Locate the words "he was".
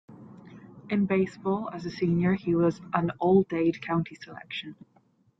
2.33-2.81